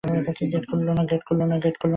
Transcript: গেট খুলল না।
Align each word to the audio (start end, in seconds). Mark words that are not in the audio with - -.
গেট 0.51 0.63
খুলল 0.69 1.41
না। 1.49 1.57